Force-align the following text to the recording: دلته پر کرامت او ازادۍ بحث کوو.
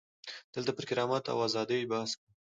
دلته 0.53 0.71
پر 0.77 0.83
کرامت 0.89 1.23
او 1.31 1.37
ازادۍ 1.47 1.81
بحث 1.91 2.11
کوو. 2.19 2.29